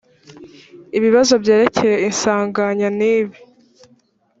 ibibazo 0.97 1.33
byerekeye 1.43 1.97
isaranganya 2.11 2.87
nibi 2.97 3.37